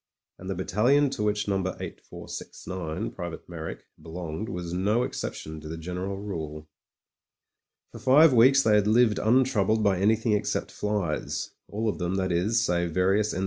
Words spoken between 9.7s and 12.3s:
by any thing except flies— ^all of them,